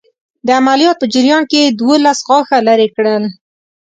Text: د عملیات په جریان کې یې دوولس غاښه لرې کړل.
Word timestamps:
د 0.45 0.47
عملیات 0.59 0.97
په 0.99 1.05
جریان 1.13 1.43
کې 1.49 1.57
یې 1.63 1.75
دوولس 1.79 2.19
غاښه 2.27 2.57
لرې 2.67 2.87
کړل. 2.95 3.23